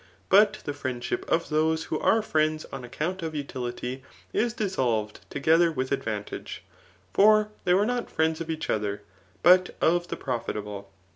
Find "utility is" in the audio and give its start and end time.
3.35-4.51